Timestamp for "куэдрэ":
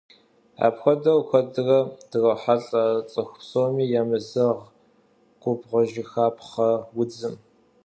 1.29-1.79